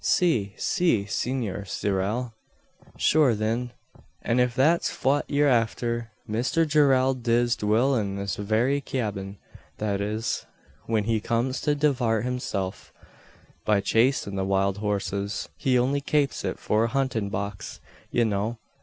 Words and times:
"Si 0.03 0.55
Si! 0.57 1.05
Senor 1.05 1.63
Zyerral." 1.65 2.33
"Shure, 2.97 3.35
thin, 3.35 3.69
an 4.23 4.39
if 4.39 4.55
that's 4.55 4.89
fwhat 4.89 5.21
ye're 5.27 5.47
afther, 5.47 6.09
Misther 6.27 6.65
Gerrald 6.65 7.21
diz 7.21 7.55
dwill 7.55 7.93
in 7.95 8.15
this 8.15 8.35
very 8.35 8.81
cyabin 8.81 9.35
that 9.77 10.01
is, 10.01 10.47
whin 10.87 11.03
he 11.03 11.19
comes 11.19 11.61
to 11.61 11.75
divart 11.75 12.25
hisself, 12.25 12.91
by 13.63 13.79
chasin' 13.79 14.35
the 14.35 14.43
wild 14.43 14.79
horses. 14.79 15.49
He 15.55 15.77
only 15.77 16.01
kapes 16.01 16.43
it 16.43 16.57
for 16.57 16.85
a 16.85 16.87
huntin' 16.87 17.29
box, 17.29 17.79
ye 18.09 18.23
know. 18.23 18.57